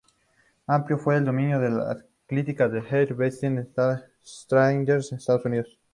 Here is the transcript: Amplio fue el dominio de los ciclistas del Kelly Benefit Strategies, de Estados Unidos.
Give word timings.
Amplio 0.67 0.97
fue 0.97 1.17
el 1.17 1.25
dominio 1.25 1.59
de 1.59 1.69
los 1.69 1.95
ciclistas 2.27 2.71
del 2.71 2.87
Kelly 2.87 3.13
Benefit 3.13 3.75
Strategies, 4.23 5.11
de 5.11 5.17
Estados 5.19 5.45
Unidos. 5.45 5.79